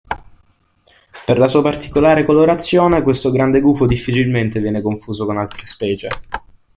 Per 1.27 1.37
la 1.37 1.47
sua 1.47 1.61
particolare 1.61 2.25
colorazione, 2.25 3.03
questo 3.03 3.29
grande 3.29 3.61
gufo 3.61 3.85
difficilmente 3.85 4.59
viene 4.59 4.81
confuso 4.81 5.27
con 5.27 5.37
altre 5.37 5.67
specie. 5.67 6.07